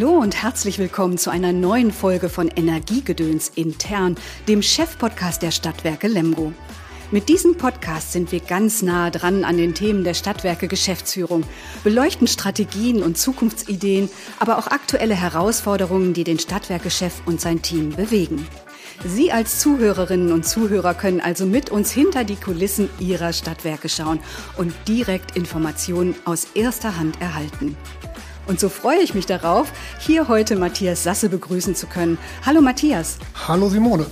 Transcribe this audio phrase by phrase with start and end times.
[0.00, 4.16] Hallo und herzlich willkommen zu einer neuen Folge von Energiegedöns intern,
[4.48, 6.54] dem Chefpodcast der Stadtwerke Lemgo.
[7.10, 11.44] Mit diesem Podcast sind wir ganz nah dran an den Themen der Stadtwerke Geschäftsführung,
[11.84, 18.48] beleuchten Strategien und Zukunftsideen, aber auch aktuelle Herausforderungen, die den Stadtwerkechef und sein Team bewegen.
[19.04, 24.20] Sie als Zuhörerinnen und Zuhörer können also mit uns hinter die Kulissen Ihrer Stadtwerke schauen
[24.56, 27.76] und direkt Informationen aus erster Hand erhalten.
[28.50, 32.18] Und so freue ich mich darauf, hier heute Matthias Sasse begrüßen zu können.
[32.44, 33.18] Hallo Matthias.
[33.46, 34.06] Hallo Simone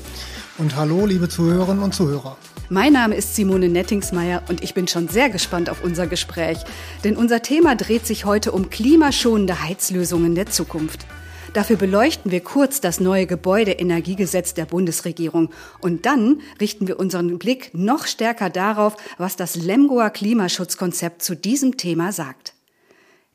[0.58, 2.36] und hallo liebe Zuhörerinnen und Zuhörer.
[2.68, 6.58] Mein Name ist Simone Nettingsmeier und ich bin schon sehr gespannt auf unser Gespräch,
[7.02, 11.04] denn unser Thema dreht sich heute um klimaschonende Heizlösungen der Zukunft.
[11.52, 17.72] Dafür beleuchten wir kurz das neue Gebäudeenergiegesetz der Bundesregierung und dann richten wir unseren Blick
[17.74, 22.54] noch stärker darauf, was das Lemgoer Klimaschutzkonzept zu diesem Thema sagt.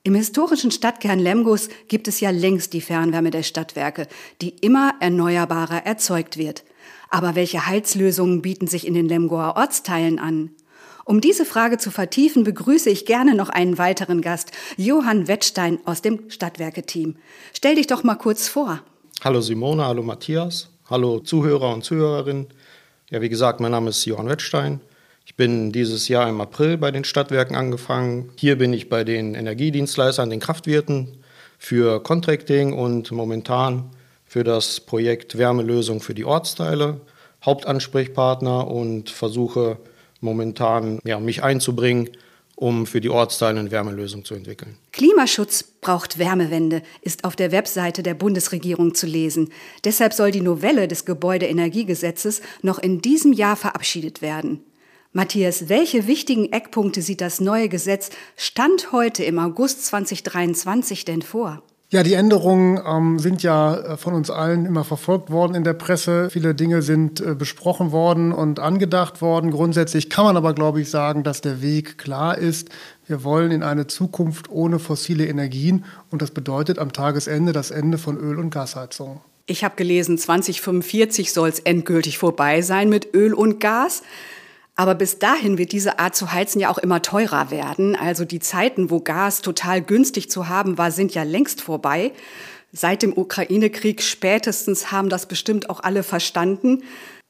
[0.06, 4.10] Im historischen Stadtkern Lemgos gibt es ja längst die Fernwärme der Stadtwerke,
[4.42, 6.66] die immer erneuerbarer erzeugt wird.
[7.10, 10.50] Aber welche Heizlösungen bieten sich in den Lemgoer Ortsteilen an?
[11.06, 16.02] Um diese Frage zu vertiefen, begrüße ich gerne noch einen weiteren Gast, Johann Wettstein aus
[16.02, 17.16] dem Stadtwerke-Team.
[17.54, 18.82] Stell dich doch mal kurz vor.
[19.24, 22.48] Hallo Simone, hallo Matthias, hallo Zuhörer und Zuhörerinnen.
[23.10, 24.82] Ja, wie gesagt, mein Name ist Johann Wettstein.
[25.26, 28.30] Ich bin dieses Jahr im April bei den Stadtwerken angefangen.
[28.36, 31.24] Hier bin ich bei den Energiedienstleistern, den Kraftwirten
[31.58, 33.90] für Contracting und momentan
[34.26, 37.00] für das Projekt Wärmelösung für die Ortsteile
[37.46, 39.78] Hauptansprechpartner und versuche
[40.22, 42.10] momentan ja, mich einzubringen,
[42.56, 44.78] um für die Ortsteile eine Wärmelösung zu entwickeln.
[44.92, 49.52] Klimaschutz braucht Wärmewende, ist auf der Webseite der Bundesregierung zu lesen.
[49.84, 54.62] Deshalb soll die Novelle des Gebäudeenergiegesetzes noch in diesem Jahr verabschiedet werden.
[55.16, 61.62] Matthias, welche wichtigen Eckpunkte sieht das neue Gesetz Stand heute im August 2023 denn vor?
[61.92, 65.74] Ja, die Änderungen ähm, sind ja äh, von uns allen immer verfolgt worden in der
[65.74, 66.32] Presse.
[66.32, 69.52] Viele Dinge sind äh, besprochen worden und angedacht worden.
[69.52, 72.70] Grundsätzlich kann man aber, glaube ich, sagen, dass der Weg klar ist.
[73.06, 78.00] Wir wollen in eine Zukunft ohne fossile Energien und das bedeutet am Tagesende das Ende
[78.00, 79.20] von Öl- und Gasheizungen.
[79.46, 84.02] Ich habe gelesen, 2045 soll es endgültig vorbei sein mit Öl und Gas.
[84.76, 87.96] Aber bis dahin wird diese Art zu heizen ja auch immer teurer werden.
[87.96, 92.12] Also die Zeiten, wo Gas total günstig zu haben war, sind ja längst vorbei.
[92.72, 96.84] Seit dem Ukraine-Krieg spätestens haben das bestimmt auch alle verstanden.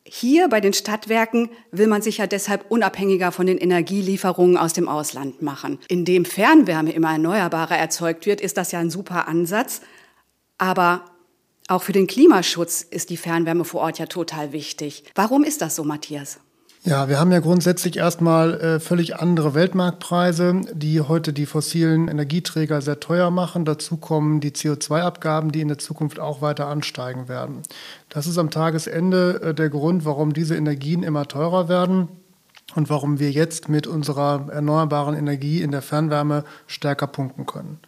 [0.05, 4.87] Hier bei den Stadtwerken will man sich ja deshalb unabhängiger von den Energielieferungen aus dem
[4.87, 5.79] Ausland machen.
[5.89, 9.81] Indem Fernwärme immer erneuerbarer erzeugt wird, ist das ja ein super Ansatz.
[10.57, 11.05] Aber
[11.67, 15.03] auch für den Klimaschutz ist die Fernwärme vor Ort ja total wichtig.
[15.15, 16.39] Warum ist das so, Matthias?
[16.85, 22.81] Ja, wir haben ja grundsätzlich erstmal äh, völlig andere Weltmarktpreise, die heute die fossilen Energieträger
[22.81, 23.63] sehr teuer machen.
[23.63, 27.61] Dazu kommen die CO2-Abgaben, die in der Zukunft auch weiter ansteigen werden.
[28.09, 32.09] Das ist am Tagesende äh, der Grund, warum diese Energien immer teurer werden
[32.75, 37.79] und warum wir jetzt mit unserer erneuerbaren Energie in der Fernwärme stärker punkten können.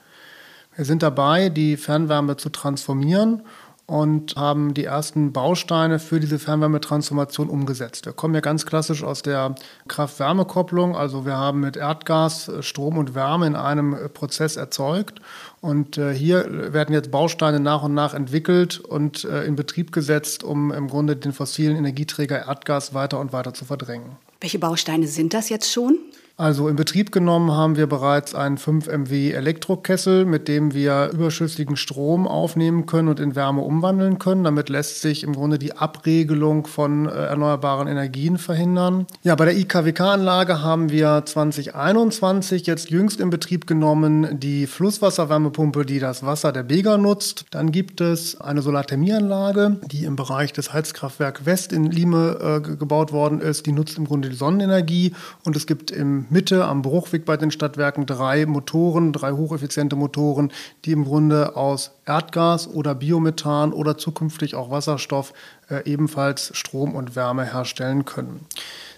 [0.74, 3.42] Wir sind dabei, die Fernwärme zu transformieren
[3.88, 8.06] und haben die ersten Bausteine für diese Fernwärmetransformation umgesetzt.
[8.06, 9.56] Wir kommen ja ganz klassisch aus der
[9.88, 15.22] Kraft-Wärme-Kopplung, also wir haben mit Erdgas Strom und Wärme in einem Prozess erzeugt
[15.62, 20.44] und äh, hier werden jetzt Bausteine nach und nach entwickelt und äh, in Betrieb gesetzt,
[20.44, 24.18] um im Grunde den fossilen Energieträger Erdgas weiter und weiter zu verdrängen.
[24.42, 26.00] Welche Bausteine sind das jetzt schon?
[26.38, 31.78] Also in Betrieb genommen haben wir bereits einen 5 MW Elektrokessel, mit dem wir überschüssigen
[31.78, 34.44] Strom aufnehmen können und in Wärme umwandeln können.
[34.44, 39.08] Damit lässt sich im Grunde die Abregelung von äh, erneuerbaren Energien verhindern.
[39.24, 46.00] Ja, bei der IKWK-Anlage haben wir 2021 jetzt jüngst in Betrieb genommen die Flusswasserwärmepumpe, die
[46.00, 47.46] das Wasser der Bega nutzt.
[47.52, 53.14] Dann gibt es eine Solarthermieanlage, die im Bereich des Heizkraftwerk West in Lime äh, gebaut
[53.14, 53.68] worden ist.
[53.68, 55.14] Die nutzt im Grunde die Sonnenenergie
[55.46, 60.52] und es gibt im Mitte am Bruchweg bei den Stadtwerken drei Motoren, drei hocheffiziente Motoren,
[60.86, 65.34] die im Grunde aus Erdgas oder Biomethan oder zukünftig auch Wasserstoff
[65.70, 68.46] äh, ebenfalls Strom und Wärme herstellen können.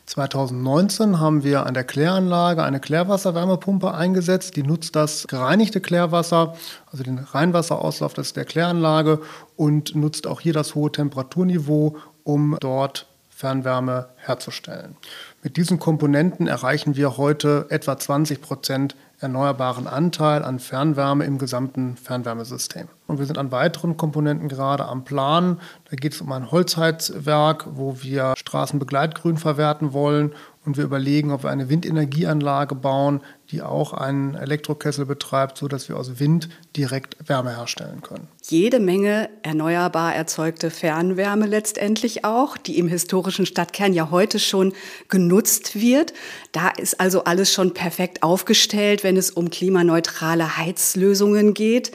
[0.07, 4.55] 2019 haben wir an der Kläranlage eine Klärwasserwärmepumpe eingesetzt.
[4.55, 6.55] Die nutzt das gereinigte Klärwasser,
[6.89, 9.19] also den Reinwasserauslauf der Kläranlage
[9.57, 14.97] und nutzt auch hier das hohe Temperaturniveau, um dort Fernwärme herzustellen.
[15.43, 21.97] Mit diesen Komponenten erreichen wir heute etwa 20 Prozent erneuerbaren Anteil an Fernwärme im gesamten
[21.97, 22.87] Fernwärmesystem.
[23.05, 25.59] Und wir sind an weiteren Komponenten gerade am Plan.
[25.87, 30.33] Da geht es um ein Holzheizwerk, wo wir Straßenbegleitgrün verwerten wollen
[30.67, 33.21] und wir überlegen, ob wir eine Windenergieanlage bauen,
[33.51, 38.27] die auch einen Elektrokessel betreibt, sodass wir aus Wind direkt Wärme herstellen können.
[38.43, 44.73] Jede Menge erneuerbar erzeugte Fernwärme letztendlich auch, die im historischen Stadtkern ja heute schon
[45.07, 46.13] genutzt wird.
[46.51, 51.93] Da ist also alles schon perfekt aufgestellt, wenn es um klimaneutrale Heizlösungen geht.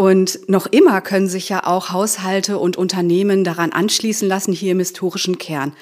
[0.00, 4.78] Und noch immer können sich ja auch Haushalte und Unternehmen daran anschließen lassen, hier im
[4.78, 5.74] historischen Kern.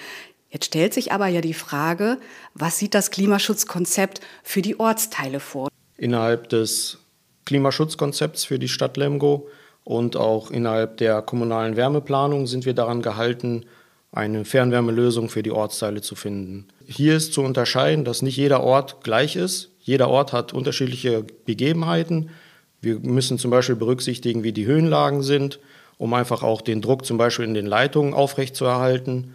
[0.50, 2.18] Jetzt stellt sich aber ja die Frage,
[2.54, 5.68] was sieht das Klimaschutzkonzept für die Ortsteile vor?
[5.96, 6.98] Innerhalb des
[7.44, 9.48] Klimaschutzkonzepts für die Stadt Lemgo
[9.84, 13.64] und auch innerhalb der kommunalen Wärmeplanung sind wir daran gehalten,
[14.12, 16.68] eine Fernwärmelösung für die Ortsteile zu finden.
[16.86, 19.70] Hier ist zu unterscheiden, dass nicht jeder Ort gleich ist.
[19.80, 22.30] Jeder Ort hat unterschiedliche Begebenheiten.
[22.80, 25.58] Wir müssen zum Beispiel berücksichtigen, wie die Höhenlagen sind,
[25.98, 29.34] um einfach auch den Druck zum Beispiel in den Leitungen aufrechtzuerhalten.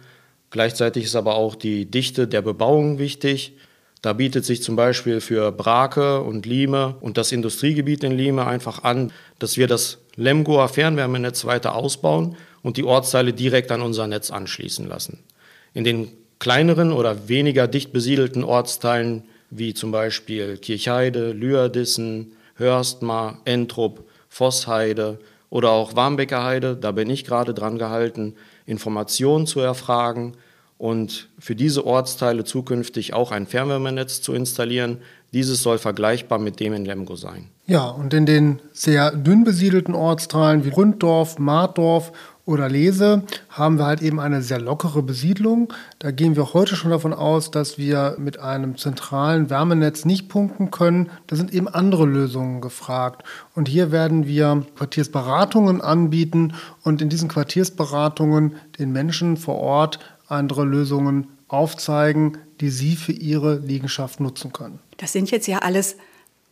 [0.54, 3.54] Gleichzeitig ist aber auch die Dichte der Bebauung wichtig.
[4.02, 8.84] Da bietet sich zum Beispiel für Brake und Lime und das Industriegebiet in Lime einfach
[8.84, 9.10] an,
[9.40, 14.86] dass wir das Lemgoer Fernwärmenetz weiter ausbauen und die Ortsteile direkt an unser Netz anschließen
[14.86, 15.24] lassen.
[15.72, 24.08] In den kleineren oder weniger dicht besiedelten Ortsteilen wie zum Beispiel Kirchheide, Lührdissen, Hörstmar, Entrup,
[24.28, 25.18] Vossheide
[25.50, 28.36] oder auch Warmbecker Heide, da bin ich gerade dran gehalten,
[28.66, 30.34] Informationen zu erfragen
[30.78, 34.98] und für diese Ortsteile zukünftig auch ein Fernwärmenetz zu installieren.
[35.32, 37.48] Dieses soll vergleichbar mit dem in Lemgo sein.
[37.66, 42.12] Ja, und in den sehr dünn besiedelten Ortsteilen wie Ründdorf, Martdorf
[42.46, 45.72] oder Lese haben wir halt eben eine sehr lockere Besiedlung.
[45.98, 50.70] Da gehen wir heute schon davon aus, dass wir mit einem zentralen Wärmenetz nicht punkten
[50.70, 51.08] können.
[51.26, 53.22] Da sind eben andere Lösungen gefragt.
[53.54, 60.64] Und hier werden wir Quartiersberatungen anbieten und in diesen Quartiersberatungen den Menschen vor Ort andere
[60.64, 64.78] Lösungen aufzeigen, die sie für ihre Liegenschaft nutzen können.
[64.96, 65.96] Das sind jetzt ja alles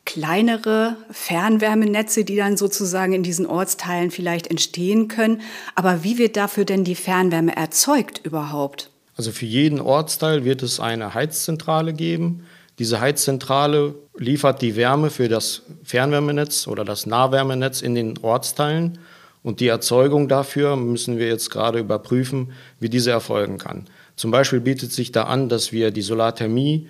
[0.05, 5.41] kleinere Fernwärmenetze, die dann sozusagen in diesen Ortsteilen vielleicht entstehen können.
[5.75, 8.91] Aber wie wird dafür denn die Fernwärme erzeugt überhaupt?
[9.17, 12.45] Also für jeden Ortsteil wird es eine Heizzentrale geben.
[12.79, 18.99] Diese Heizzentrale liefert die Wärme für das Fernwärmenetz oder das Nahwärmenetz in den Ortsteilen.
[19.43, 23.87] Und die Erzeugung dafür müssen wir jetzt gerade überprüfen, wie diese erfolgen kann.
[24.15, 26.89] Zum Beispiel bietet sich da an, dass wir die Solarthermie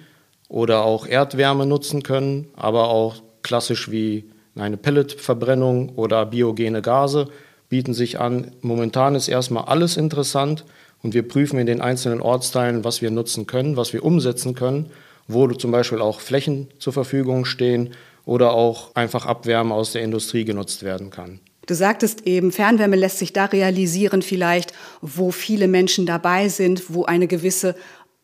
[0.48, 7.28] oder auch Erdwärme nutzen können, aber auch klassisch wie eine Pelletverbrennung oder biogene Gase
[7.70, 8.52] bieten sich an.
[8.60, 10.66] Momentan ist erstmal alles interessant
[11.02, 14.90] und wir prüfen in den einzelnen Ortsteilen, was wir nutzen können, was wir umsetzen können,
[15.26, 17.94] wo zum Beispiel auch Flächen zur Verfügung stehen
[18.26, 21.40] oder auch einfach Abwärme aus der Industrie genutzt werden kann.
[21.66, 27.04] Du sagtest eben, Fernwärme lässt sich da realisieren vielleicht, wo viele Menschen dabei sind, wo
[27.04, 27.76] eine gewisse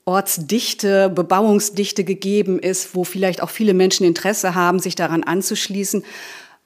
[0.04, 6.02] Ortsdichte, Bebauungsdichte gegeben ist, wo vielleicht auch viele Menschen Interesse haben, sich daran anzuschließen.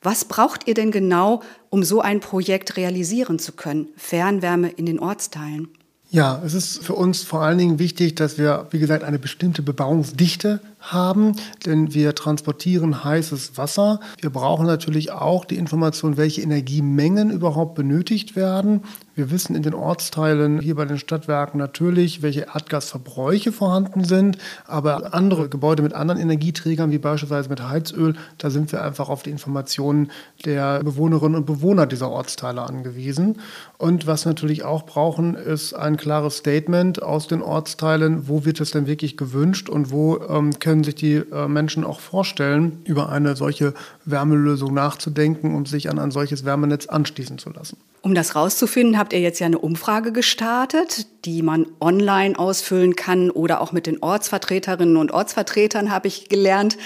[0.01, 3.89] Was braucht ihr denn genau, um so ein Projekt realisieren zu können?
[3.97, 5.69] Fernwärme in den Ortsteilen.
[6.11, 9.63] Ja, es ist für uns vor allen Dingen wichtig, dass wir, wie gesagt, eine bestimmte
[9.63, 14.01] Bebauungsdichte haben, denn wir transportieren heißes Wasser.
[14.21, 18.83] Wir brauchen natürlich auch die Information, welche Energiemengen überhaupt benötigt werden.
[19.15, 25.13] Wir wissen in den Ortsteilen hier bei den Stadtwerken natürlich, welche Erdgasverbräuche vorhanden sind, aber
[25.13, 29.29] andere Gebäude mit anderen Energieträgern, wie beispielsweise mit Heizöl, da sind wir einfach auf die
[29.29, 30.11] Informationen
[30.47, 33.39] der Bewohnerinnen und Bewohner dieser Ortsteile angewiesen.
[33.77, 38.61] Und was wir natürlich auch brauchen, ist ein klares Statement aus den Ortsteilen, wo wird
[38.61, 43.11] es denn wirklich gewünscht und wo ähm, können sich die äh, Menschen auch vorstellen, über
[43.11, 43.75] eine solche
[44.07, 47.77] Wärmelösung nachzudenken und sich an ein solches Wärmenetz anschließen zu lassen.
[48.03, 53.31] Um das rauszufinden, habt ihr jetzt ja eine Umfrage gestartet, die man online ausfüllen kann
[53.31, 56.77] oder auch mit den Ortsvertreterinnen und Ortsvertretern, habe ich gelernt.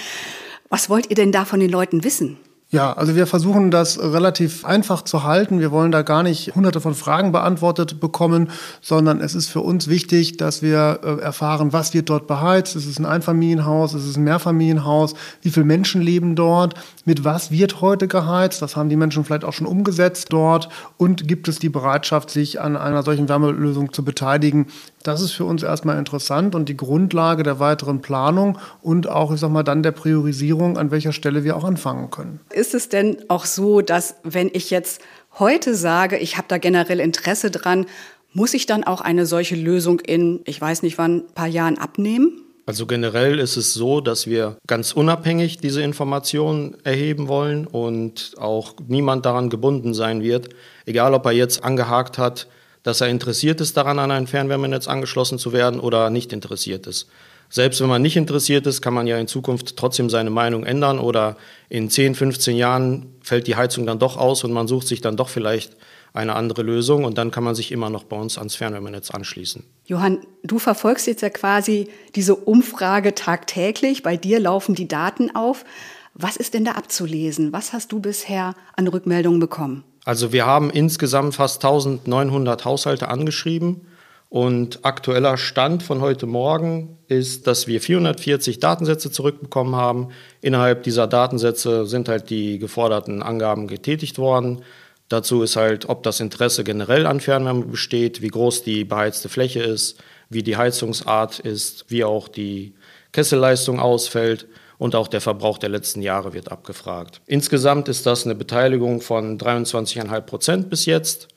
[0.69, 2.37] Was wollt ihr denn da von den Leuten wissen?
[2.69, 5.61] Ja, also wir versuchen das relativ einfach zu halten.
[5.61, 8.49] Wir wollen da gar nicht hunderte von Fragen beantwortet bekommen,
[8.81, 12.75] sondern es ist für uns wichtig, dass wir äh, erfahren, was wird dort beheizt.
[12.75, 13.93] Ist es ein Einfamilienhaus?
[13.93, 15.13] Ist es ein Mehrfamilienhaus?
[15.41, 16.73] Wie viele Menschen leben dort?
[17.05, 18.61] Mit was wird heute geheizt?
[18.61, 20.67] Das haben die Menschen vielleicht auch schon umgesetzt dort.
[20.97, 24.65] Und gibt es die Bereitschaft, sich an einer solchen Wärmelösung zu beteiligen?
[25.07, 29.39] Das ist für uns erstmal interessant und die Grundlage der weiteren Planung und auch, ich
[29.39, 32.41] sag mal, dann der Priorisierung, an welcher Stelle wir auch anfangen können.
[32.51, 35.01] Ist es denn auch so, dass wenn ich jetzt
[35.39, 37.85] heute sage, ich habe da generell Interesse dran,
[38.33, 41.77] muss ich dann auch eine solche Lösung in, ich weiß nicht wann, ein paar Jahren
[41.77, 42.41] abnehmen?
[42.65, 48.73] Also generell ist es so, dass wir ganz unabhängig diese Informationen erheben wollen und auch
[48.89, 50.49] niemand daran gebunden sein wird,
[50.85, 52.49] egal ob er jetzt angehakt hat,
[52.87, 57.09] dass er interessiert ist daran, an ein Fernwärmenetz angeschlossen zu werden oder nicht interessiert ist.
[57.49, 60.99] selbst wenn man nicht interessiert ist, kann man ja in Zukunft trotzdem seine Meinung ändern
[60.99, 61.35] oder
[61.67, 65.17] in 10, 15 Jahren fällt die Heizung dann doch aus und man sucht sich dann
[65.17, 65.75] doch vielleicht
[66.13, 69.63] eine andere Lösung und dann kann man sich immer noch bei uns ans Fernwärmenetz anschließen.
[69.85, 74.01] Johann, du verfolgst jetzt ja quasi diese Umfrage tagtäglich.
[74.01, 75.65] Bei dir laufen die Daten auf.
[76.13, 77.51] Was ist denn da abzulesen?
[77.51, 79.83] Was hast du bisher an Rückmeldungen bekommen?
[80.07, 83.81] Also wir haben insgesamt fast 1900 Haushalte angeschrieben
[84.29, 90.11] und aktueller Stand von heute Morgen ist, dass wir 440 Datensätze zurückbekommen haben.
[90.39, 94.61] Innerhalb dieser Datensätze sind halt die geforderten Angaben getätigt worden.
[95.09, 99.61] Dazu ist halt, ob das Interesse generell an Fernwärme besteht, wie groß die beheizte Fläche
[99.61, 102.75] ist, wie die Heizungsart ist, wie auch die
[103.11, 107.21] Kesselleistung ausfällt und auch der Verbrauch der letzten Jahre wird abgefragt.
[107.25, 111.27] Insgesamt ist das eine Beteiligung von 23,5 Prozent bis jetzt.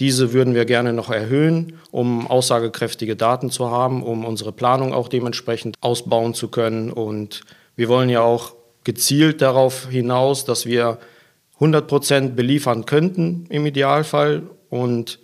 [0.00, 5.08] Diese würden wir gerne noch erhöhen, um aussagekräftige Daten zu haben, um unsere Planung auch
[5.08, 6.90] dementsprechend ausbauen zu können.
[6.90, 7.42] Und
[7.76, 10.98] wir wollen ja auch gezielt darauf hinaus, dass wir
[11.54, 14.42] 100 Prozent beliefern könnten im Idealfall.
[14.70, 15.20] Und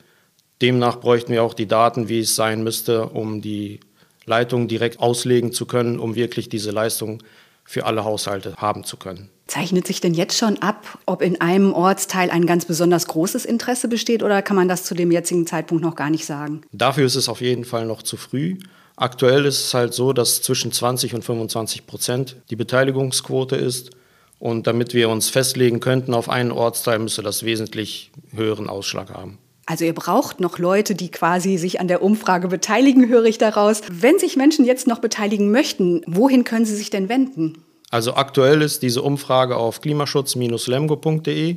[0.61, 3.81] demnach bräuchten wir auch die Daten, wie es sein müsste, um die
[4.29, 7.23] Leitung direkt auslegen zu können, um wirklich diese Leistung
[7.65, 9.29] für alle Haushalte haben zu können.
[9.47, 13.89] Zeichnet sich denn jetzt schon ab, ob in einem Ortsteil ein ganz besonders großes Interesse
[13.89, 16.63] besteht oder kann man das zu dem jetzigen Zeitpunkt noch gar nicht sagen?
[16.73, 18.57] Dafür ist es auf jeden Fall noch zu früh.
[18.97, 23.91] Aktuell ist es halt so, dass zwischen 20 und 25 Prozent die Beteiligungsquote ist.
[24.39, 29.39] Und damit wir uns festlegen könnten auf einen Ortsteil, müsste das wesentlich höheren Ausschlag haben.
[29.71, 33.83] Also ihr braucht noch Leute, die quasi sich an der Umfrage beteiligen, höre ich daraus.
[33.91, 37.63] Wenn sich Menschen jetzt noch beteiligen möchten, wohin können sie sich denn wenden?
[37.91, 41.57] Also aktuell ist diese Umfrage auf klimaschutz-lemgo.de.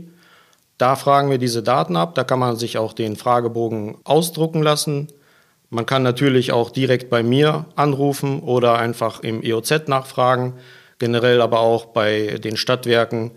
[0.77, 2.13] Da fragen wir diese Daten ab.
[2.15, 5.08] Da kann man sich auch den Fragebogen ausdrucken lassen.
[5.70, 10.56] Man kann natürlich auch direkt bei mir anrufen oder einfach im EOZ nachfragen.
[11.00, 13.32] Generell aber auch bei den Stadtwerken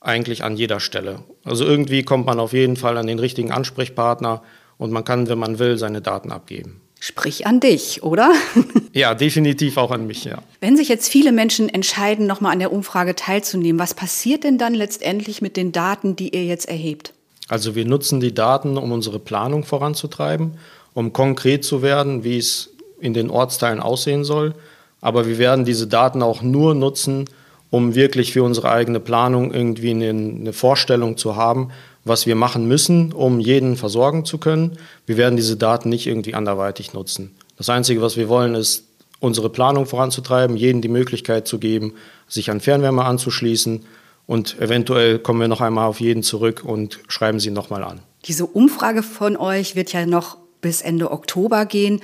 [0.00, 1.20] eigentlich an jeder Stelle.
[1.44, 4.42] Also irgendwie kommt man auf jeden Fall an den richtigen Ansprechpartner
[4.78, 6.80] und man kann, wenn man will, seine Daten abgeben.
[7.02, 8.30] Sprich an dich, oder?
[8.92, 10.42] ja, definitiv auch an mich, ja.
[10.60, 14.74] Wenn sich jetzt viele Menschen entscheiden, nochmal an der Umfrage teilzunehmen, was passiert denn dann
[14.74, 17.14] letztendlich mit den Daten, die ihr jetzt erhebt?
[17.48, 20.58] Also wir nutzen die Daten, um unsere Planung voranzutreiben,
[20.92, 24.54] um konkret zu werden, wie es in den Ortsteilen aussehen soll.
[25.00, 27.24] Aber wir werden diese Daten auch nur nutzen,
[27.70, 31.70] um wirklich für unsere eigene Planung irgendwie eine, eine, Vorstellung zu haben,
[32.04, 34.78] was wir machen müssen, um jeden versorgen zu können.
[35.06, 37.34] Wir werden diese Daten nicht irgendwie anderweitig nutzen.
[37.56, 38.84] Das Einzige, was wir wollen, ist,
[39.20, 41.94] unsere Planung voranzutreiben, jedem die Möglichkeit zu geben,
[42.26, 43.84] sich an Fernwärme anzuschließen
[44.26, 48.00] und eventuell kommen wir noch einmal auf jeden zurück und schreiben sie nochmal an.
[48.24, 52.00] Diese Umfrage von euch wird ja noch bis Ende Oktober gehen.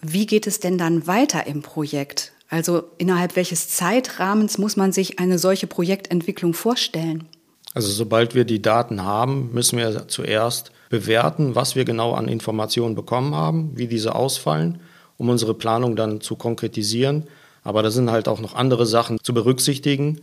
[0.00, 2.31] Wie geht es denn dann weiter im Projekt?
[2.52, 7.26] Also innerhalb welches Zeitrahmens muss man sich eine solche Projektentwicklung vorstellen?
[7.72, 12.94] Also sobald wir die Daten haben, müssen wir zuerst bewerten, was wir genau an Informationen
[12.94, 14.80] bekommen haben, wie diese ausfallen,
[15.16, 17.26] um unsere Planung dann zu konkretisieren.
[17.64, 20.20] Aber da sind halt auch noch andere Sachen zu berücksichtigen,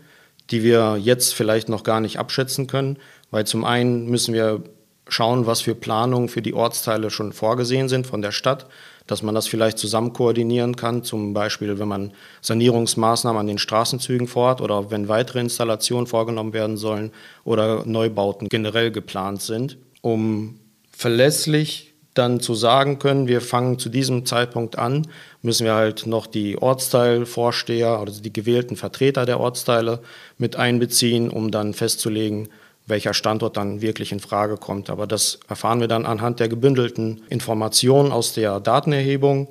[0.51, 2.97] die wir jetzt vielleicht noch gar nicht abschätzen können,
[3.31, 4.61] weil zum einen müssen wir
[5.07, 8.67] schauen, was für Planungen für die Ortsteile schon vorgesehen sind von der Stadt
[9.09, 12.11] dass man das vielleicht zusammen koordinieren kann, zum Beispiel wenn man
[12.41, 17.11] Sanierungsmaßnahmen an den Straßenzügen vorhat oder wenn weitere Installationen vorgenommen werden sollen
[17.43, 20.59] oder Neubauten generell geplant sind, um
[20.91, 25.07] verlässlich dann zu sagen können, wir fangen zu diesem Zeitpunkt an,
[25.41, 30.01] müssen wir halt noch die Ortsteilvorsteher, also die gewählten Vertreter der Ortsteile
[30.37, 32.49] mit einbeziehen, um dann festzulegen,
[32.89, 34.89] welcher Standort dann wirklich in Frage kommt.
[34.89, 39.47] Aber das erfahren wir dann anhand der gebündelten Informationen aus der Datenerhebung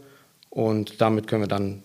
[0.51, 1.83] und damit können wir dann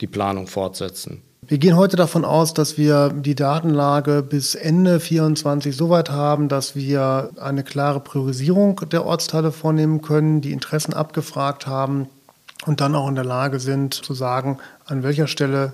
[0.00, 1.22] die Planung fortsetzen.
[1.42, 6.48] Wir gehen heute davon aus, dass wir die Datenlage bis Ende 2024 so weit haben,
[6.48, 12.08] dass wir eine klare Priorisierung der Ortsteile vornehmen können, die Interessen abgefragt haben
[12.66, 15.72] und dann auch in der Lage sind zu sagen, an welcher Stelle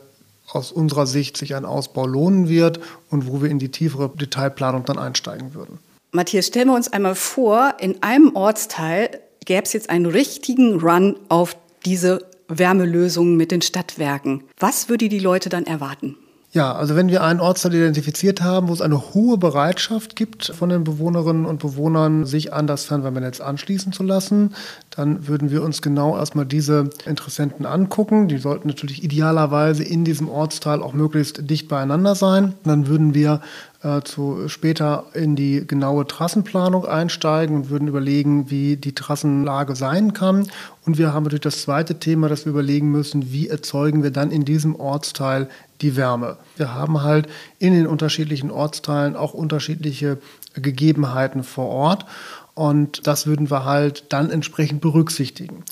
[0.50, 4.84] aus unserer Sicht sich ein Ausbau lohnen wird und wo wir in die tiefere Detailplanung
[4.84, 5.78] dann einsteigen würden.
[6.12, 11.16] Matthias, stellen wir uns einmal vor, in einem Ortsteil gäbe es jetzt einen richtigen Run
[11.28, 14.44] auf diese Wärmelösungen mit den Stadtwerken.
[14.58, 16.16] Was würde die Leute dann erwarten?
[16.56, 20.70] Ja, also wenn wir einen Ortsteil identifiziert haben, wo es eine hohe Bereitschaft gibt von
[20.70, 24.54] den Bewohnerinnen und Bewohnern, sich an das Fernwärmenetz anschließen zu lassen,
[24.88, 28.28] dann würden wir uns genau erstmal diese Interessenten angucken.
[28.28, 32.54] Die sollten natürlich idealerweise in diesem Ortsteil auch möglichst dicht beieinander sein.
[32.64, 33.42] Dann würden wir
[33.82, 40.12] äh, zu später in die genaue Trassenplanung einsteigen und würden überlegen, wie die Trassenlage sein
[40.12, 40.48] kann.
[40.84, 44.30] Und wir haben natürlich das zweite Thema, dass wir überlegen müssen, wie erzeugen wir dann
[44.30, 45.48] in diesem Ortsteil
[45.80, 46.36] die Wärme.
[46.56, 47.28] Wir haben halt
[47.58, 50.18] in den unterschiedlichen Ortsteilen auch unterschiedliche
[50.54, 52.06] Gegebenheiten vor Ort.
[52.54, 55.64] Und das würden wir halt dann entsprechend berücksichtigen.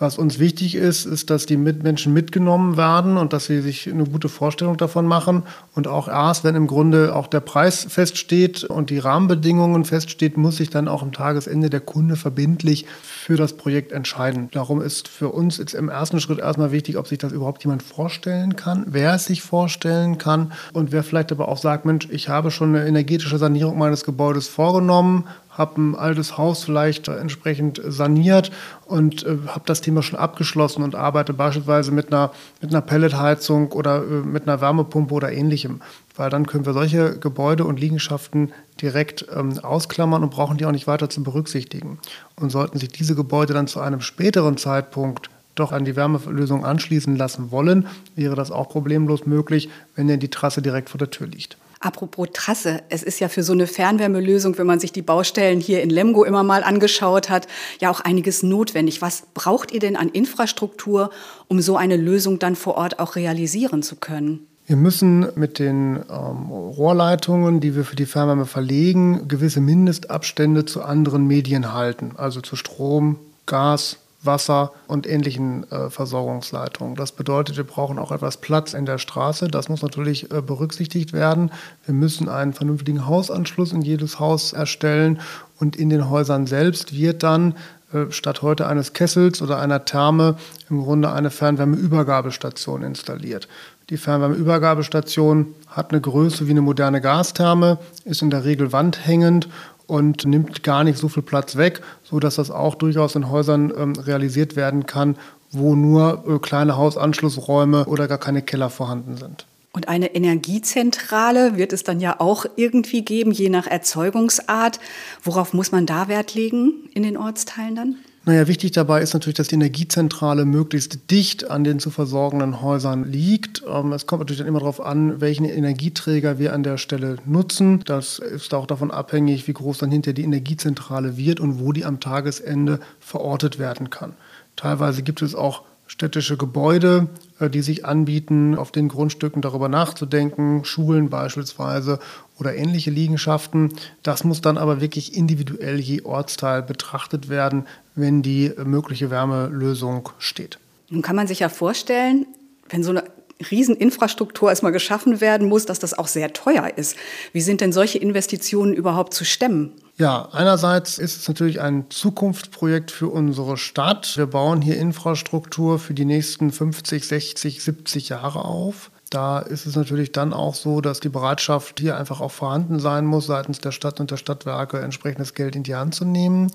[0.00, 4.04] Was uns wichtig ist, ist, dass die Mitmenschen mitgenommen werden und dass sie sich eine
[4.04, 5.42] gute Vorstellung davon machen.
[5.74, 10.58] Und auch erst, wenn im Grunde auch der Preis feststeht und die Rahmenbedingungen feststeht, muss
[10.58, 14.48] sich dann auch am Tagesende der Kunde verbindlich für das Projekt entscheiden.
[14.52, 17.82] Darum ist für uns jetzt im ersten Schritt erstmal wichtig, ob sich das überhaupt jemand
[17.82, 22.28] vorstellen kann, wer es sich vorstellen kann und wer vielleicht aber auch sagt, Mensch, ich
[22.28, 25.24] habe schon eine energetische Sanierung meines Gebäudes vorgenommen,
[25.58, 28.52] habe ein altes Haus vielleicht entsprechend saniert
[28.86, 32.30] und äh, habe das Thema schon abgeschlossen und arbeite beispielsweise mit einer,
[32.62, 35.80] mit einer Pelletheizung oder äh, mit einer Wärmepumpe oder ähnlichem.
[36.16, 40.72] Weil dann können wir solche Gebäude und Liegenschaften direkt ähm, ausklammern und brauchen die auch
[40.72, 41.98] nicht weiter zu berücksichtigen.
[42.36, 47.16] Und sollten sich diese Gebäude dann zu einem späteren Zeitpunkt doch an die Wärmelösung anschließen
[47.16, 51.26] lassen wollen, wäre das auch problemlos möglich, wenn denn die Trasse direkt vor der Tür
[51.26, 51.56] liegt.
[51.80, 55.82] Apropos Trasse, es ist ja für so eine Fernwärmelösung, wenn man sich die Baustellen hier
[55.82, 57.46] in Lemgo immer mal angeschaut hat,
[57.80, 59.00] ja auch einiges notwendig.
[59.00, 61.10] Was braucht ihr denn an Infrastruktur,
[61.46, 64.46] um so eine Lösung dann vor Ort auch realisieren zu können?
[64.66, 70.82] Wir müssen mit den ähm, Rohrleitungen, die wir für die Fernwärme verlegen, gewisse Mindestabstände zu
[70.82, 73.16] anderen Medien halten, also zu Strom,
[73.46, 76.96] Gas, Wasser und ähnlichen äh, Versorgungsleitungen.
[76.96, 79.48] Das bedeutet, wir brauchen auch etwas Platz in der Straße.
[79.48, 81.52] Das muss natürlich äh, berücksichtigt werden.
[81.84, 85.20] Wir müssen einen vernünftigen Hausanschluss in jedes Haus erstellen
[85.60, 87.54] und in den Häusern selbst wird dann
[87.92, 90.36] äh, statt heute eines Kessels oder einer Therme
[90.68, 93.48] im Grunde eine Fernwärmeübergabestation installiert.
[93.88, 99.48] Die Fernwärmeübergabestation hat eine Größe wie eine moderne Gastherme, ist in der Regel wandhängend
[99.88, 103.94] und nimmt gar nicht so viel Platz weg, sodass das auch durchaus in Häusern ähm,
[103.94, 105.16] realisiert werden kann,
[105.50, 109.46] wo nur äh, kleine Hausanschlussräume oder gar keine Keller vorhanden sind.
[109.72, 114.78] Und eine Energiezentrale wird es dann ja auch irgendwie geben, je nach Erzeugungsart.
[115.22, 117.96] Worauf muss man da Wert legen in den Ortsteilen dann?
[118.28, 123.10] Naja, wichtig dabei ist natürlich, dass die Energiezentrale möglichst dicht an den zu versorgenden Häusern
[123.10, 123.62] liegt.
[123.66, 127.82] Ähm, es kommt natürlich dann immer darauf an, welchen Energieträger wir an der Stelle nutzen.
[127.86, 131.86] Das ist auch davon abhängig, wie groß dann hinter die Energiezentrale wird und wo die
[131.86, 134.12] am Tagesende verortet werden kann.
[134.56, 137.08] Teilweise gibt es auch städtische Gebäude,
[137.40, 141.98] äh, die sich anbieten, auf den Grundstücken darüber nachzudenken, Schulen beispielsweise
[142.38, 143.72] oder ähnliche Liegenschaften.
[144.02, 147.66] Das muss dann aber wirklich individuell je Ortsteil betrachtet werden,
[147.98, 150.58] wenn die mögliche Wärmelösung steht.
[150.90, 152.26] Nun kann man sich ja vorstellen,
[152.68, 153.04] wenn so eine
[153.50, 156.96] Rieseninfrastruktur erstmal geschaffen werden muss, dass das auch sehr teuer ist.
[157.32, 159.72] Wie sind denn solche Investitionen überhaupt zu stemmen?
[159.96, 164.16] Ja, einerseits ist es natürlich ein Zukunftsprojekt für unsere Stadt.
[164.16, 168.90] Wir bauen hier Infrastruktur für die nächsten 50, 60, 70 Jahre auf.
[169.10, 173.06] Da ist es natürlich dann auch so, dass die Bereitschaft hier einfach auch vorhanden sein
[173.06, 176.52] muss, seitens der Stadt und der Stadtwerke entsprechendes Geld in die Hand zu nehmen.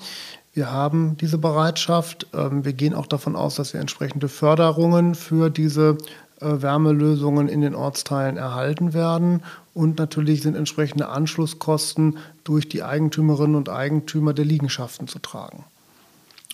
[0.54, 2.28] Wir haben diese Bereitschaft.
[2.34, 5.98] Ähm, wir gehen auch davon aus, dass wir entsprechende Förderungen für diese
[6.40, 9.42] äh, Wärmelösungen in den Ortsteilen erhalten werden.
[9.74, 15.64] Und natürlich sind entsprechende Anschlusskosten durch die Eigentümerinnen und Eigentümer der Liegenschaften zu tragen.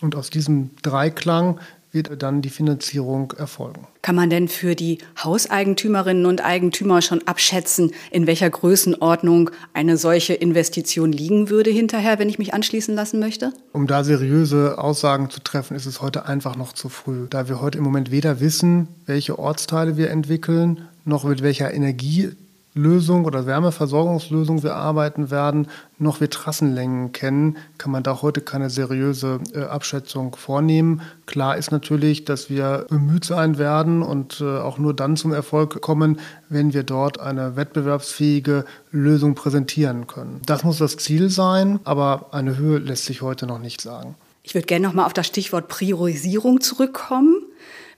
[0.00, 1.60] Und aus diesem Dreiklang
[1.92, 3.86] wird dann die Finanzierung erfolgen.
[4.02, 10.34] Kann man denn für die Hauseigentümerinnen und Eigentümer schon abschätzen, in welcher Größenordnung eine solche
[10.34, 13.52] Investition liegen würde hinterher, wenn ich mich anschließen lassen möchte?
[13.72, 17.60] Um da seriöse Aussagen zu treffen, ist es heute einfach noch zu früh, da wir
[17.60, 22.30] heute im Moment weder wissen, welche Ortsteile wir entwickeln, noch mit welcher Energie
[22.74, 28.70] Lösung oder Wärmeversorgungslösung wir arbeiten werden, noch wir Trassenlängen kennen, kann man da heute keine
[28.70, 31.02] seriöse äh, Abschätzung vornehmen.
[31.26, 35.80] Klar ist natürlich, dass wir bemüht sein werden und äh, auch nur dann zum Erfolg
[35.80, 40.40] kommen, wenn wir dort eine wettbewerbsfähige Lösung präsentieren können.
[40.46, 44.14] Das muss das Ziel sein, aber eine Höhe lässt sich heute noch nicht sagen.
[44.42, 47.42] Ich würde gerne noch mal auf das Stichwort Priorisierung zurückkommen.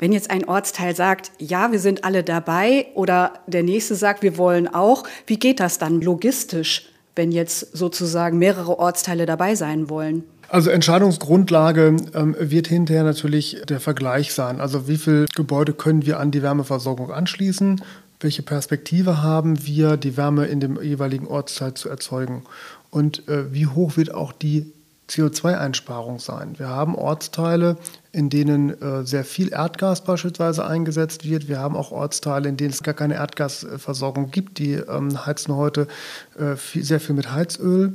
[0.03, 4.37] Wenn jetzt ein Ortsteil sagt, ja, wir sind alle dabei oder der nächste sagt, wir
[4.37, 10.25] wollen auch, wie geht das dann logistisch, wenn jetzt sozusagen mehrere Ortsteile dabei sein wollen?
[10.49, 14.61] Also Entscheidungsgrundlage ähm, wird hinterher natürlich der Vergleich sein.
[14.61, 17.81] Also wie viele Gebäude können wir an die Wärmeversorgung anschließen?
[18.19, 22.43] Welche Perspektive haben wir, die Wärme in dem jeweiligen Ortsteil zu erzeugen?
[22.91, 24.73] Und äh, wie hoch wird auch die
[25.12, 26.59] CO2-Einsparung sein.
[26.59, 27.77] Wir haben Ortsteile,
[28.12, 31.48] in denen äh, sehr viel Erdgas beispielsweise eingesetzt wird.
[31.48, 34.59] Wir haben auch Ortsteile, in denen es gar keine Erdgasversorgung gibt.
[34.59, 35.87] Die ähm, heizen heute
[36.38, 37.94] äh, viel, sehr viel mit Heizöl.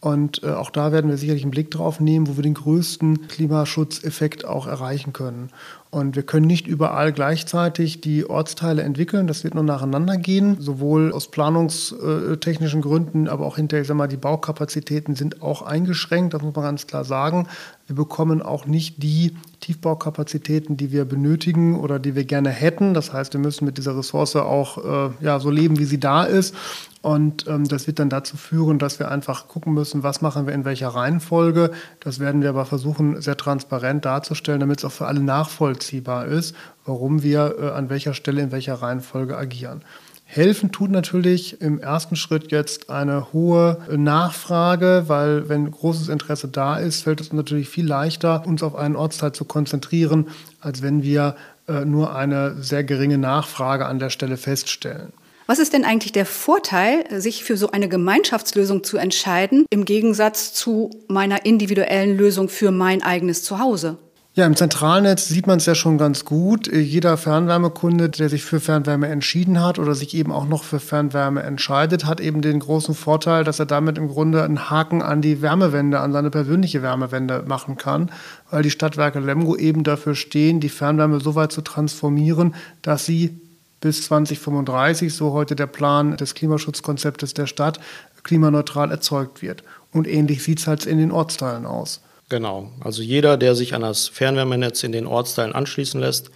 [0.00, 3.26] Und äh, auch da werden wir sicherlich einen Blick drauf nehmen, wo wir den größten
[3.26, 5.48] Klimaschutzeffekt auch erreichen können.
[5.94, 9.28] Und wir können nicht überall gleichzeitig die Ortsteile entwickeln.
[9.28, 14.08] Das wird nur nacheinander gehen, sowohl aus planungstechnischen Gründen, aber auch hinterher, ich sag mal,
[14.08, 17.46] die Baukapazitäten sind auch eingeschränkt, das muss man ganz klar sagen.
[17.86, 22.92] Wir bekommen auch nicht die Tiefbaukapazitäten, die wir benötigen oder die wir gerne hätten.
[22.92, 26.24] Das heißt, wir müssen mit dieser Ressource auch äh, ja, so leben, wie sie da
[26.24, 26.56] ist.
[27.02, 30.54] Und ähm, das wird dann dazu führen, dass wir einfach gucken müssen, was machen wir
[30.54, 31.70] in welcher Reihenfolge.
[32.00, 36.54] Das werden wir aber versuchen, sehr transparent darzustellen, damit es auch für alle nachvollziehbar ist,
[36.84, 39.82] warum wir äh, an welcher Stelle in welcher Reihenfolge agieren.
[40.26, 46.76] Helfen tut natürlich im ersten Schritt jetzt eine hohe Nachfrage, weil wenn großes Interesse da
[46.76, 50.28] ist, fällt es natürlich viel leichter, uns auf einen Ortsteil zu konzentrieren,
[50.60, 51.36] als wenn wir
[51.68, 55.12] äh, nur eine sehr geringe Nachfrage an der Stelle feststellen.
[55.46, 60.54] Was ist denn eigentlich der Vorteil, sich für so eine Gemeinschaftslösung zu entscheiden, im Gegensatz
[60.54, 63.98] zu meiner individuellen Lösung für mein eigenes Zuhause?
[64.36, 66.66] Ja, im Zentralnetz sieht man es ja schon ganz gut.
[66.66, 71.44] Jeder Fernwärmekunde, der sich für Fernwärme entschieden hat oder sich eben auch noch für Fernwärme
[71.44, 75.40] entscheidet, hat eben den großen Vorteil, dass er damit im Grunde einen Haken an die
[75.40, 78.10] Wärmewende, an seine persönliche Wärmewende machen kann,
[78.50, 83.38] weil die Stadtwerke Lemgo eben dafür stehen, die Fernwärme so weit zu transformieren, dass sie
[83.80, 87.78] bis 2035, so heute der Plan des Klimaschutzkonzeptes der Stadt,
[88.24, 89.62] klimaneutral erzeugt wird.
[89.92, 92.00] Und ähnlich sieht es halt in den Ortsteilen aus.
[92.28, 96.30] Genau, also jeder, der sich an das Fernwärmenetz in den Ortsteilen anschließen lässt,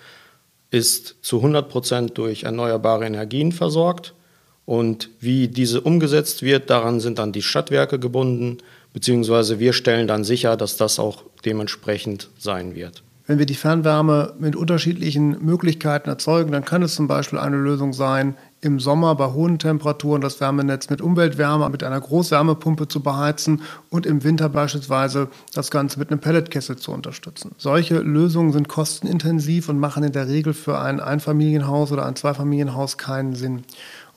[0.71, 4.15] ist zu 100 Prozent durch erneuerbare Energien versorgt.
[4.67, 8.59] Und wie diese umgesetzt wird, daran sind dann die Stadtwerke gebunden,
[8.93, 13.03] beziehungsweise wir stellen dann sicher, dass das auch dementsprechend sein wird.
[13.27, 17.93] Wenn wir die Fernwärme mit unterschiedlichen Möglichkeiten erzeugen, dann kann es zum Beispiel eine Lösung
[17.93, 23.63] sein, im Sommer bei hohen Temperaturen das Wärmenetz mit Umweltwärme, mit einer Großwärmepumpe zu beheizen
[23.91, 27.53] und im Winter beispielsweise das Ganze mit einem Pelletkessel zu unterstützen.
[27.57, 32.99] Solche Lösungen sind kostenintensiv und machen in der Regel für ein Einfamilienhaus oder ein Zweifamilienhaus
[32.99, 33.65] keinen Sinn.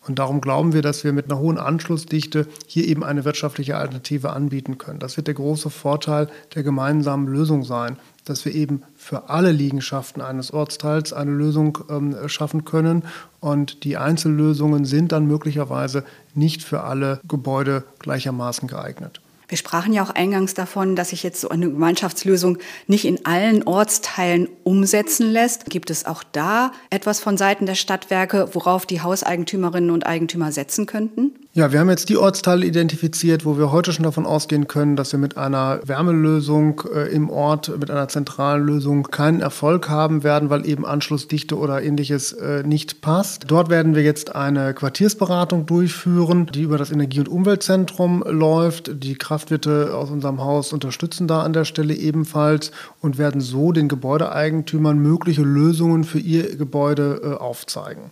[0.07, 4.31] Und darum glauben wir, dass wir mit einer hohen Anschlussdichte hier eben eine wirtschaftliche Alternative
[4.31, 4.99] anbieten können.
[4.99, 10.21] Das wird der große Vorteil der gemeinsamen Lösung sein, dass wir eben für alle Liegenschaften
[10.21, 13.03] eines Ortsteils eine Lösung ähm, schaffen können.
[13.39, 19.21] Und die Einzellösungen sind dann möglicherweise nicht für alle Gebäude gleichermaßen geeignet.
[19.51, 23.63] Wir sprachen ja auch eingangs davon, dass sich jetzt so eine Gemeinschaftslösung nicht in allen
[23.63, 25.65] Ortsteilen umsetzen lässt.
[25.65, 30.85] Gibt es auch da etwas von Seiten der Stadtwerke, worauf die Hauseigentümerinnen und Eigentümer setzen
[30.85, 31.33] könnten?
[31.53, 35.11] Ja, wir haben jetzt die Ortsteile identifiziert, wo wir heute schon davon ausgehen können, dass
[35.11, 40.49] wir mit einer Wärmelösung äh, im Ort, mit einer zentralen Lösung keinen Erfolg haben werden,
[40.49, 43.51] weil eben Anschlussdichte oder ähnliches äh, nicht passt.
[43.51, 49.03] Dort werden wir jetzt eine Quartiersberatung durchführen, die über das Energie- und Umweltzentrum läuft.
[49.03, 53.87] Die Kraftwirte aus unserem Haus unterstützen da an der Stelle ebenfalls und werden so den
[53.87, 58.11] Gebäudeeigentümern mögliche Lösungen für ihr Gebäude äh, aufzeigen.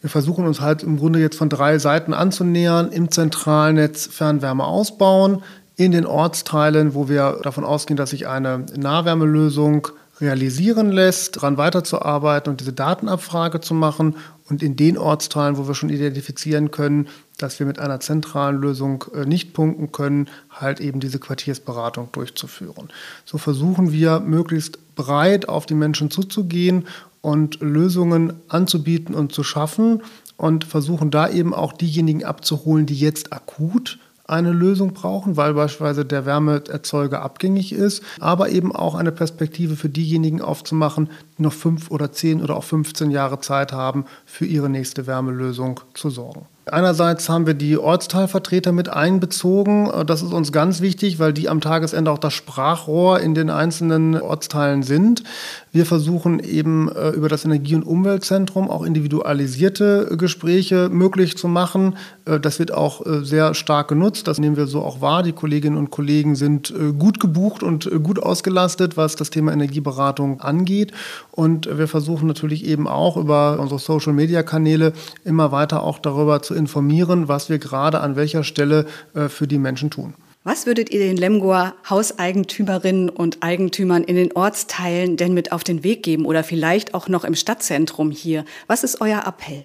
[0.00, 2.90] Wir versuchen uns halt im Grunde jetzt von drei Seiten anzunähern.
[2.90, 5.44] Im Zentralnetz Fernwärme ausbauen,
[5.76, 9.88] in den Ortsteilen, wo wir davon ausgehen, dass sich eine Nahwärmelösung
[10.20, 14.16] realisieren lässt, daran weiterzuarbeiten und diese Datenabfrage zu machen
[14.48, 19.04] und in den Ortsteilen, wo wir schon identifizieren können, dass wir mit einer zentralen Lösung
[19.14, 22.88] äh, nicht punkten können, halt eben diese Quartiersberatung durchzuführen.
[23.24, 26.86] So versuchen wir möglichst breit auf die Menschen zuzugehen
[27.20, 30.02] und Lösungen anzubieten und zu schaffen
[30.36, 36.04] und versuchen da eben auch diejenigen abzuholen, die jetzt akut eine Lösung brauchen, weil beispielsweise
[36.04, 41.90] der Wärmeerzeuger abgängig ist, aber eben auch eine Perspektive für diejenigen aufzumachen, die noch fünf
[41.90, 46.46] oder zehn oder auch 15 Jahre Zeit haben, für ihre nächste Wärmelösung zu sorgen.
[46.68, 49.88] Einerseits haben wir die Ortsteilvertreter mit einbezogen.
[50.04, 54.20] Das ist uns ganz wichtig, weil die am Tagesende auch das Sprachrohr in den einzelnen
[54.20, 55.22] Ortsteilen sind.
[55.70, 61.98] Wir versuchen eben äh, über das Energie- und Umweltzentrum auch individualisierte Gespräche möglich zu machen.
[62.24, 64.26] Äh, das wird auch äh, sehr stark genutzt.
[64.26, 65.22] Das nehmen wir so auch wahr.
[65.22, 70.92] Die Kolleginnen und Kollegen sind gut gebucht und gut ausgelastet, was das Thema Energieberatung angeht.
[71.30, 77.28] Und wir versuchen natürlich eben auch über unsere Social-Media-Kanäle immer weiter auch darüber zu informieren,
[77.28, 80.14] was wir gerade an welcher Stelle äh, für die Menschen tun.
[80.42, 85.82] Was würdet ihr den Lemgoer Hauseigentümerinnen und Eigentümern in den Ortsteilen denn mit auf den
[85.82, 88.44] Weg geben oder vielleicht auch noch im Stadtzentrum hier?
[88.68, 89.64] Was ist euer Appell?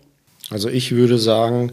[0.49, 1.71] Also ich würde sagen,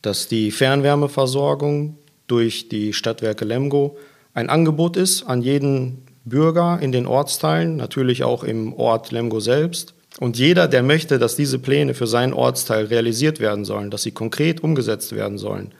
[0.00, 3.98] dass die Fernwärmeversorgung durch die Stadtwerke Lemgo
[4.32, 9.94] ein Angebot ist an jeden Bürger in den Ortsteilen, natürlich auch im Ort Lemgo selbst.
[10.18, 14.12] Und jeder, der möchte, dass diese Pläne für seinen Ortsteil realisiert werden sollen, dass sie
[14.12, 15.72] konkret umgesetzt werden sollen,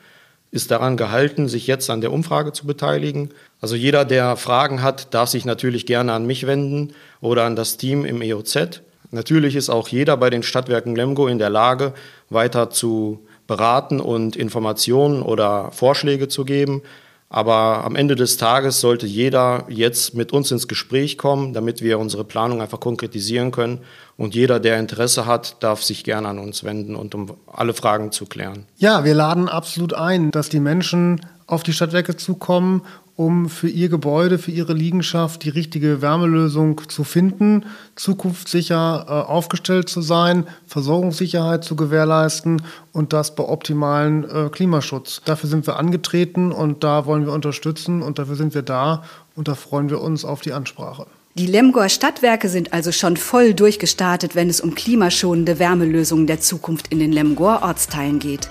[0.51, 3.31] ist daran gehalten, sich jetzt an der Umfrage zu beteiligen.
[3.61, 7.77] Also jeder, der Fragen hat, darf sich natürlich gerne an mich wenden oder an das
[7.77, 8.83] Team im EOZ.
[9.11, 11.94] Natürlich ist auch jeder bei den Stadtwerken Lemgo in der Lage,
[12.29, 16.83] weiter zu beraten und Informationen oder Vorschläge zu geben.
[17.29, 21.99] Aber am Ende des Tages sollte jeder jetzt mit uns ins Gespräch kommen, damit wir
[21.99, 23.81] unsere Planung einfach konkretisieren können.
[24.17, 28.12] Und jeder, der Interesse hat, darf sich gerne an uns wenden und um alle Fragen
[28.12, 28.67] zu klären.
[28.77, 32.83] Ja, wir laden absolut ein, dass die Menschen auf die Stadtwerke zukommen
[33.16, 37.64] um für ihr Gebäude, für ihre Liegenschaft die richtige Wärmelösung zu finden,
[37.96, 45.22] zukunftssicher äh, aufgestellt zu sein, Versorgungssicherheit zu gewährleisten und das bei optimalen äh, Klimaschutz.
[45.24, 49.02] Dafür sind wir angetreten und da wollen wir unterstützen und dafür sind wir da
[49.35, 51.07] und da freuen wir uns auf die Ansprache.
[51.38, 56.88] Die Lemgoer Stadtwerke sind also schon voll durchgestartet, wenn es um klimaschonende Wärmelösungen der Zukunft
[56.88, 58.48] in den Lemgoer Ortsteilen geht.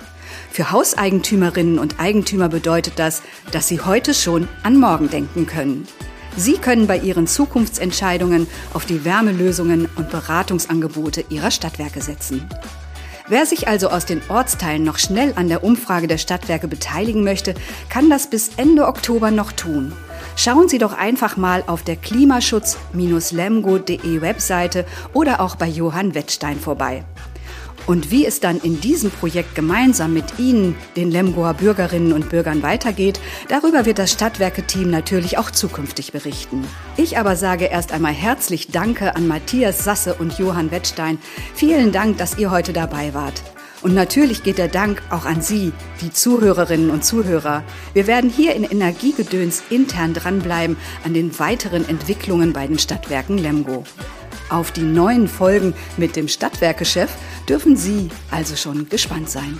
[0.55, 5.85] Für Hauseigentümerinnen und Eigentümer bedeutet das, dass sie heute schon an morgen denken können.
[6.37, 12.47] Sie können bei ihren Zukunftsentscheidungen auf die Wärmelösungen und Beratungsangebote ihrer Stadtwerke setzen.
[13.27, 17.53] Wer sich also aus den Ortsteilen noch schnell an der Umfrage der Stadtwerke beteiligen möchte,
[17.89, 19.91] kann das bis Ende Oktober noch tun.
[20.37, 27.03] Schauen Sie doch einfach mal auf der klimaschutz-lemgo.de Webseite oder auch bei Johann Wettstein vorbei.
[27.87, 32.63] Und wie es dann in diesem Projekt gemeinsam mit Ihnen, den Lemgoer Bürgerinnen und Bürgern
[32.63, 36.65] weitergeht, darüber wird das Stadtwerke-Team natürlich auch zukünftig berichten.
[36.97, 41.19] Ich aber sage erst einmal herzlich Danke an Matthias Sasse und Johann Wettstein.
[41.53, 43.43] Vielen Dank, dass ihr heute dabei wart.
[43.81, 45.71] Und natürlich geht der Dank auch an Sie,
[46.01, 47.63] die Zuhörerinnen und Zuhörer.
[47.93, 53.83] Wir werden hier in Energiegedöns intern dranbleiben an den weiteren Entwicklungen bei den Stadtwerken Lemgo.
[54.49, 57.11] Auf die neuen Folgen mit dem Stadtwerkechef
[57.49, 59.59] dürfen Sie also schon gespannt sein.